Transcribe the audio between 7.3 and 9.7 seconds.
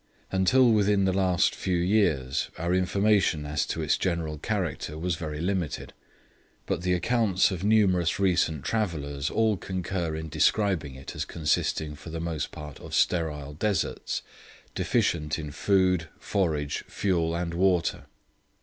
of numerous recent travellers all